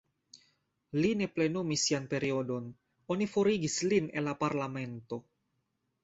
Li 1.01 1.09
ne 1.17 1.25
plenumis 1.33 1.83
sian 1.89 2.07
periodon, 2.13 2.71
oni 3.15 3.27
forigis 3.33 3.75
lin 3.91 4.07
el 4.21 4.25
la 4.29 4.33
parlamento. 4.45 5.21